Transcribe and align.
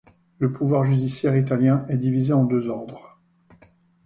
Le 0.39 0.51
pouvoir 0.51 0.83
judiciaire 0.83 1.37
italien 1.37 1.85
est 1.87 1.95
divisé 1.97 2.33
en 2.33 2.43
deux 2.43 2.69
ordres. 2.69 3.19